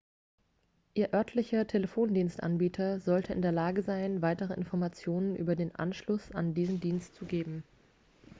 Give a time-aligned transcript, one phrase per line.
[0.95, 6.79] ihr örtlicher telefondienstanbieter sollte in der lage sein weitere informationen über den anschluss an diesen
[6.79, 7.63] dienst zu geben